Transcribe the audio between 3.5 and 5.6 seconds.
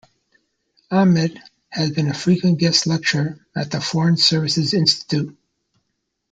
at the Foreign Services Institute.